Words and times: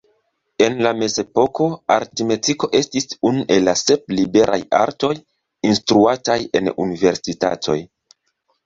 En 0.67 0.77
la 0.85 0.93
Mezepoko, 1.01 1.67
aritmetiko 1.97 2.71
estis 2.81 3.07
unu 3.33 3.45
el 3.57 3.69
la 3.69 3.77
sep 3.83 4.17
liberaj 4.21 4.59
artoj 4.81 5.15
instruataj 5.73 6.41
en 6.63 6.75
universitatoj. 6.89 7.81